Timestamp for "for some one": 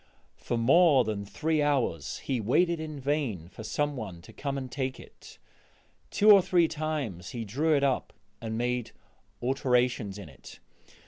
3.49-4.19